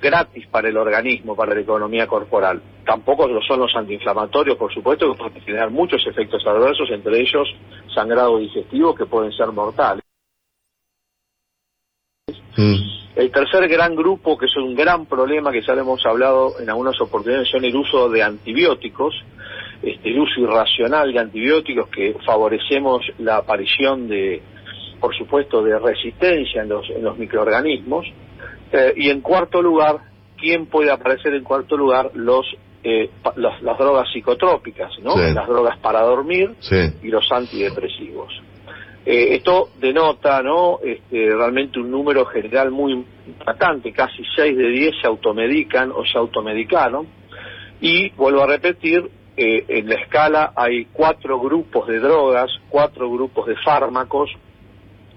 gratis 0.00 0.46
para 0.48 0.68
el 0.68 0.76
organismo, 0.76 1.36
para 1.36 1.54
la 1.54 1.60
economía 1.60 2.06
corporal. 2.06 2.60
Tampoco 2.84 3.28
lo 3.28 3.40
son 3.42 3.60
los 3.60 3.74
antiinflamatorios, 3.76 4.56
por 4.56 4.72
supuesto, 4.72 5.12
que 5.12 5.18
pueden 5.18 5.42
generar 5.42 5.70
muchos 5.70 6.06
efectos 6.06 6.46
adversos, 6.46 6.88
entre 6.90 7.20
ellos 7.20 7.48
sangrado 7.94 8.38
digestivo, 8.38 8.94
que 8.94 9.06
pueden 9.06 9.32
ser 9.32 9.48
mortales. 9.48 10.02
Mm. 12.56 13.00
El 13.16 13.30
tercer 13.30 13.68
gran 13.68 13.94
grupo, 13.94 14.38
que 14.38 14.46
es 14.46 14.56
un 14.56 14.74
gran 14.74 15.06
problema 15.06 15.50
que 15.52 15.62
ya 15.62 15.74
lo 15.74 15.82
hemos 15.82 16.04
hablado 16.06 16.58
en 16.60 16.70
algunas 16.70 17.00
oportunidades, 17.00 17.50
son 17.50 17.64
el 17.64 17.74
uso 17.74 18.08
de 18.08 18.22
antibióticos, 18.22 19.14
este, 19.82 20.10
el 20.10 20.20
uso 20.20 20.40
irracional 20.40 21.12
de 21.12 21.18
antibióticos 21.18 21.88
que 21.88 22.14
favorecemos 22.24 23.02
la 23.18 23.38
aparición 23.38 24.08
de, 24.08 24.40
por 25.00 25.16
supuesto, 25.16 25.62
de 25.62 25.78
resistencia 25.78 26.62
en 26.62 26.68
los, 26.68 26.88
en 26.90 27.02
los 27.02 27.18
microorganismos. 27.18 28.06
Eh, 28.72 28.92
y 28.96 29.10
en 29.10 29.20
cuarto 29.20 29.60
lugar, 29.62 29.96
¿quién 30.38 30.66
puede 30.66 30.90
aparecer 30.90 31.34
en 31.34 31.44
cuarto 31.44 31.76
lugar? 31.76 32.10
Los, 32.14 32.46
eh, 32.84 33.10
pa- 33.22 33.34
las, 33.36 33.60
las 33.62 33.76
drogas 33.78 34.08
psicotrópicas, 34.12 34.90
¿no? 35.02 35.12
Sí. 35.12 35.32
Las 35.34 35.46
drogas 35.48 35.78
para 35.78 36.02
dormir 36.02 36.54
Sí. 36.60 36.76
y 37.02 37.08
los 37.08 37.30
antidepresivos. 37.32 38.32
Eh, 39.06 39.34
esto 39.36 39.70
denota 39.80 40.42
¿no? 40.42 40.78
este, 40.84 41.34
realmente 41.34 41.80
un 41.80 41.90
número 41.90 42.26
general 42.26 42.70
muy 42.70 42.92
importante, 43.26 43.92
casi 43.92 44.22
6 44.36 44.56
de 44.56 44.68
10 44.68 44.94
se 45.00 45.06
automedican 45.08 45.90
o 45.90 46.04
se 46.04 46.18
automedicaron. 46.18 47.06
Y 47.80 48.10
vuelvo 48.10 48.42
a 48.42 48.46
repetir, 48.46 49.10
eh, 49.36 49.64
en 49.68 49.88
la 49.88 49.94
escala 49.94 50.52
hay 50.54 50.84
cuatro 50.92 51.40
grupos 51.40 51.88
de 51.88 51.98
drogas, 51.98 52.50
cuatro 52.68 53.10
grupos 53.10 53.46
de 53.46 53.56
fármacos 53.64 54.30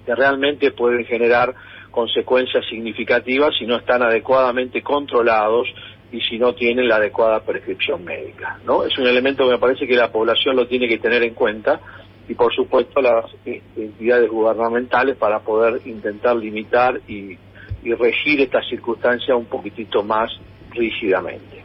que 0.06 0.16
realmente 0.16 0.72
pueden 0.72 1.04
generar 1.06 1.54
consecuencias 1.94 2.66
significativas 2.68 3.54
si 3.58 3.68
no 3.68 3.78
están 3.78 4.02
adecuadamente 4.02 4.82
controlados 4.82 5.68
y 6.12 6.20
si 6.22 6.40
no 6.40 6.54
tienen 6.54 6.88
la 6.88 6.96
adecuada 6.96 7.40
prescripción 7.42 8.04
médica. 8.04 8.60
¿no? 8.66 8.84
Es 8.84 8.98
un 8.98 9.06
elemento 9.06 9.46
que 9.46 9.52
me 9.52 9.60
parece 9.60 9.88
que 9.88 9.96
la 9.96 10.12
población 10.12 10.56
lo 10.56 10.68
tiene 10.68 10.88
que 10.88 10.98
tener 10.98 11.22
en 11.22 11.36
cuenta 11.36 11.80
y 12.28 12.34
por 12.34 12.54
supuesto 12.54 13.00
las 13.00 13.26
eh, 13.46 13.62
entidades 13.76 14.30
gubernamentales 14.30 15.18
para 15.18 15.40
poder 15.40 15.82
intentar 15.86 16.36
limitar 16.36 17.00
y, 17.08 17.38
y 17.84 17.94
regir 17.94 18.42
esta 18.42 18.62
circunstancia 18.68 19.36
un 19.36 19.46
poquitito 19.46 20.04
más 20.04 20.32
rígidamente. 20.72 21.64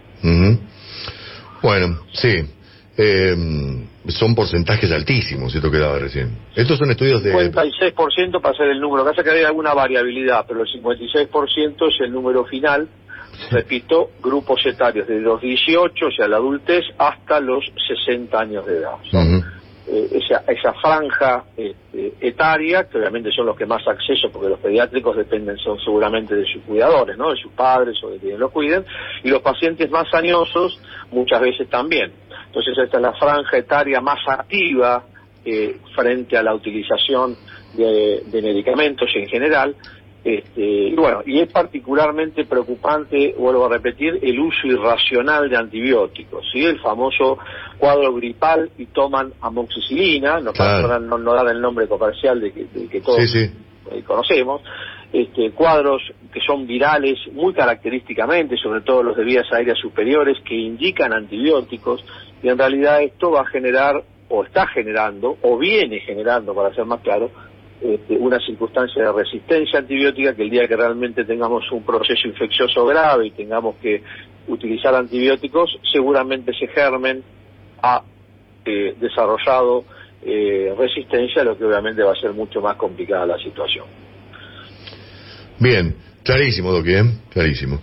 Bueno, 1.62 1.98
sí. 2.12 2.57
Eh, 3.00 3.36
son 4.08 4.34
porcentajes 4.34 4.90
altísimos, 4.90 5.54
esto 5.54 5.70
que 5.70 5.78
daba 5.78 6.00
recién. 6.00 6.36
Estos 6.56 6.78
son 6.78 6.90
estudios 6.90 7.22
de... 7.22 7.32
56% 7.32 8.40
para 8.40 8.56
ser 8.56 8.66
el 8.66 8.80
número. 8.80 9.04
Pasa 9.04 9.22
que 9.22 9.30
hay 9.30 9.44
alguna 9.44 9.72
variabilidad, 9.72 10.44
pero 10.48 10.62
el 10.62 10.66
56% 10.66 11.88
es 11.88 12.00
el 12.00 12.12
número 12.12 12.44
final. 12.44 12.88
Repito, 13.52 14.10
grupos 14.20 14.66
etarios 14.66 15.06
de 15.06 15.20
los 15.20 15.40
18, 15.40 16.06
o 16.06 16.10
sea, 16.10 16.26
la 16.26 16.38
adultez, 16.38 16.84
hasta 16.98 17.38
los 17.38 17.64
60 17.86 18.36
años 18.36 18.66
de 18.66 18.78
edad. 18.78 18.96
Son, 19.10 19.44
eh, 19.90 20.08
esa, 20.12 20.44
esa 20.46 20.74
franja 20.74 21.44
este, 21.56 22.12
etaria, 22.20 22.88
que 22.88 22.98
obviamente 22.98 23.32
son 23.32 23.46
los 23.46 23.56
que 23.56 23.64
más 23.64 23.86
acceso, 23.88 24.30
porque 24.30 24.50
los 24.50 24.60
pediátricos 24.60 25.16
dependen 25.16 25.56
son 25.56 25.78
seguramente 25.80 26.34
de 26.34 26.44
sus 26.44 26.62
cuidadores, 26.64 27.16
¿no? 27.16 27.30
de 27.30 27.36
sus 27.36 27.52
padres 27.52 27.96
o 28.04 28.10
de 28.10 28.18
quienes 28.18 28.38
los 28.38 28.52
cuiden, 28.52 28.84
y 29.24 29.30
los 29.30 29.40
pacientes 29.40 29.90
más 29.90 30.12
añosos 30.12 30.78
muchas 31.10 31.40
veces 31.40 31.68
también. 31.70 32.12
Entonces 32.46 32.76
esta 32.76 32.98
es 32.98 33.02
la 33.02 33.14
franja 33.14 33.56
etaria 33.56 34.00
más 34.00 34.18
activa 34.26 35.04
eh, 35.44 35.78
frente 35.94 36.36
a 36.36 36.42
la 36.42 36.54
utilización 36.54 37.36
de, 37.74 38.24
de 38.26 38.42
medicamentos 38.42 39.08
en 39.14 39.26
general, 39.26 39.74
este, 40.24 40.60
y 40.60 40.94
bueno, 40.96 41.22
y 41.24 41.38
es 41.40 41.50
particularmente 41.52 42.44
preocupante, 42.44 43.34
vuelvo 43.38 43.66
a 43.66 43.68
repetir, 43.70 44.18
el 44.20 44.38
uso 44.40 44.66
irracional 44.66 45.48
de 45.48 45.56
antibióticos, 45.56 46.44
¿sí? 46.52 46.64
El 46.64 46.80
famoso 46.80 47.38
cuadro 47.78 48.12
gripal 48.14 48.70
y 48.76 48.86
toman 48.86 49.32
amoxicilina, 49.40 50.40
no, 50.40 50.52
Claro. 50.52 50.98
no, 50.98 51.18
no 51.18 51.34
dan 51.34 51.48
el 51.48 51.60
nombre 51.60 51.86
comercial 51.86 52.40
de 52.40 52.52
que, 52.52 52.64
de 52.64 52.88
que 52.88 53.00
todos 53.00 53.20
Sí, 53.20 53.28
sí. 53.28 53.52
eh, 53.92 54.02
conocemos, 54.04 54.60
este, 55.12 55.52
cuadros 55.52 56.02
que 56.32 56.40
son 56.40 56.66
virales 56.66 57.16
muy 57.32 57.54
característicamente, 57.54 58.56
sobre 58.58 58.82
todo 58.82 59.02
los 59.02 59.16
de 59.16 59.24
vías 59.24 59.46
aéreas 59.52 59.78
superiores, 59.78 60.36
que 60.46 60.54
indican 60.54 61.12
antibióticos, 61.14 62.04
y 62.42 62.48
en 62.48 62.58
realidad 62.58 63.02
esto 63.02 63.30
va 63.30 63.42
a 63.42 63.46
generar, 63.46 64.02
o 64.28 64.44
está 64.44 64.66
generando, 64.66 65.38
o 65.40 65.56
viene 65.56 66.00
generando, 66.00 66.54
para 66.54 66.74
ser 66.74 66.84
más 66.84 67.00
claro, 67.00 67.30
este, 67.80 68.16
una 68.16 68.38
circunstancia 68.40 69.04
de 69.04 69.12
resistencia 69.12 69.78
antibiótica 69.78 70.34
que 70.34 70.42
el 70.42 70.50
día 70.50 70.66
que 70.66 70.76
realmente 70.76 71.24
tengamos 71.24 71.70
un 71.70 71.84
proceso 71.84 72.26
infeccioso 72.26 72.84
grave 72.86 73.26
y 73.28 73.30
tengamos 73.30 73.76
que 73.76 74.02
utilizar 74.48 74.94
antibióticos, 74.94 75.78
seguramente 75.92 76.50
ese 76.52 76.66
germen 76.68 77.22
ha 77.82 78.02
eh, 78.64 78.94
desarrollado 79.00 79.84
eh, 80.24 80.74
resistencia, 80.76 81.44
lo 81.44 81.56
que 81.56 81.64
obviamente 81.64 82.02
va 82.02 82.12
a 82.12 82.16
ser 82.20 82.32
mucho 82.32 82.60
más 82.60 82.76
complicada 82.76 83.26
la 83.26 83.38
situación. 83.38 83.84
Bien, 85.58 85.94
clarísimo, 86.24 86.72
Doc, 86.72 86.86
¿eh? 86.86 87.02
Clarísimo. 87.30 87.80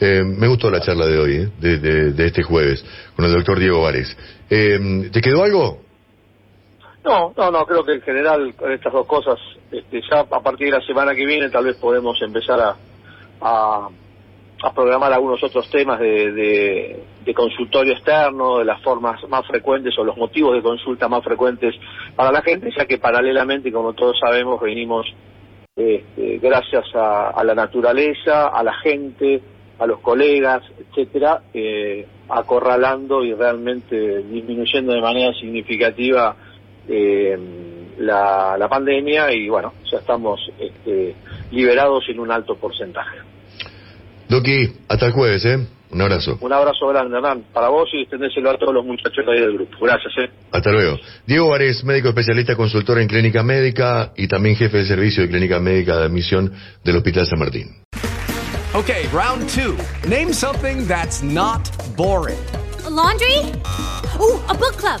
Eh, 0.00 0.22
me 0.24 0.46
gustó 0.48 0.70
la 0.70 0.80
charla 0.80 1.06
de 1.06 1.18
hoy, 1.18 1.32
¿eh? 1.36 1.48
de, 1.60 2.12
de- 2.12 2.26
este 2.26 2.42
jueves, 2.42 2.84
con 3.16 3.24
el 3.24 3.32
doctor 3.32 3.58
Diego 3.58 3.82
Vares. 3.82 4.16
Eh, 4.48 5.08
¿Te 5.12 5.20
quedó 5.20 5.42
algo? 5.42 5.82
No, 7.04 7.32
no, 7.36 7.50
no, 7.50 7.64
creo 7.64 7.84
que 7.84 7.92
en 7.92 8.02
general 8.02 8.54
con 8.54 8.72
estas 8.72 8.92
dos 8.92 9.06
cosas, 9.06 9.38
este, 9.70 10.00
ya 10.10 10.20
a 10.20 10.40
partir 10.40 10.66
de 10.70 10.78
la 10.78 10.86
semana 10.86 11.14
que 11.14 11.24
viene 11.24 11.48
tal 11.48 11.64
vez 11.64 11.76
podemos 11.76 12.20
empezar 12.20 12.60
a, 12.60 12.76
a, 13.40 13.88
programar 14.74 15.12
algunos 15.12 15.42
otros 15.42 15.70
temas 15.70 16.00
de, 16.00 16.32
de, 16.32 17.02
de 17.24 17.34
consultorio 17.34 17.94
externo, 17.94 18.58
de 18.58 18.64
las 18.64 18.82
formas 18.82 19.20
más 19.28 19.46
frecuentes 19.46 19.96
o 19.98 20.04
los 20.04 20.16
motivos 20.16 20.54
de 20.54 20.62
consulta 20.62 21.08
más 21.08 21.22
frecuentes 21.22 21.74
para 22.16 22.32
la 22.32 22.42
gente, 22.42 22.70
ya 22.76 22.84
que 22.84 22.98
paralelamente, 22.98 23.70
como 23.70 23.92
todos 23.92 24.18
sabemos, 24.18 24.60
venimos 24.60 25.06
este, 25.76 26.38
gracias 26.38 26.84
a, 26.94 27.30
a 27.30 27.44
la 27.44 27.54
naturaleza, 27.54 28.48
a 28.48 28.62
la 28.64 28.74
gente, 28.74 29.40
a 29.78 29.86
los 29.86 30.00
colegas, 30.00 30.62
etcétera, 30.76 31.42
eh, 31.54 32.06
acorralando 32.28 33.24
y 33.24 33.32
realmente 33.32 34.24
disminuyendo 34.24 34.92
de 34.92 35.00
manera 35.00 35.32
significativa 35.34 36.34
eh, 36.88 37.38
la, 37.98 38.56
la 38.58 38.68
pandemia 38.68 39.32
y 39.32 39.48
bueno, 39.48 39.74
ya 39.90 39.98
estamos 39.98 40.40
este, 40.58 41.14
liberados 41.50 42.04
en 42.08 42.20
un 42.20 42.30
alto 42.30 42.56
porcentaje. 42.56 43.18
Doki, 44.28 44.72
hasta 44.88 45.06
el 45.06 45.12
jueves, 45.12 45.44
¿eh? 45.44 45.58
Un 45.90 46.02
abrazo. 46.02 46.36
Un 46.42 46.52
abrazo 46.52 46.86
grande, 46.88 47.16
Hernán, 47.16 47.44
para 47.50 47.68
vos 47.70 47.88
y 47.94 48.02
extendéselo 48.02 48.50
a 48.50 48.58
todos 48.58 48.74
los 48.74 48.84
muchachos 48.84 49.24
de 49.24 49.32
ahí 49.32 49.40
del 49.40 49.54
grupo. 49.54 49.78
Gracias, 49.80 50.12
eh. 50.18 50.30
Hasta 50.52 50.70
luego. 50.70 50.98
Diego 51.26 51.48
Vares, 51.48 51.82
médico 51.82 52.10
especialista, 52.10 52.54
consultor 52.56 52.98
en 52.98 53.08
clínica 53.08 53.42
médica 53.42 54.12
y 54.14 54.28
también 54.28 54.54
jefe 54.56 54.76
de 54.78 54.84
servicio 54.84 55.22
de 55.22 55.30
clínica 55.30 55.58
médica 55.60 55.96
de 55.96 56.04
admisión 56.04 56.52
del 56.84 56.96
Hospital 56.96 57.26
San 57.26 57.38
Martín. 57.38 57.68
Okay, 58.74 59.06
round 59.14 59.48
two. 59.48 59.76
Name 60.06 60.34
something 60.34 60.86
that's 60.86 61.22
not 61.22 61.70
boring. 61.96 62.38
A 62.84 62.90
laundry? 62.90 63.38
Ooh, 64.20 64.38
a 64.46 64.54
book 64.54 64.76
club. 64.76 65.00